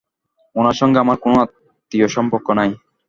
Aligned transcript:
ওনার 0.55 0.75
সঙ্গে 0.79 0.97
আমার 0.99 1.17
কোনো 1.23 1.35
আত্মীয়সম্পর্ক 1.43 2.47
নাই। 2.59 2.69